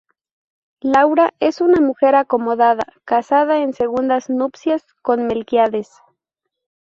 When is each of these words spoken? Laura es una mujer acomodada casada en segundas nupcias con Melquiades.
Laura 0.81 1.35
es 1.39 1.61
una 1.61 1.79
mujer 1.79 2.15
acomodada 2.15 2.87
casada 3.05 3.59
en 3.61 3.71
segundas 3.73 4.31
nupcias 4.31 4.83
con 5.03 5.27
Melquiades. 5.27 5.91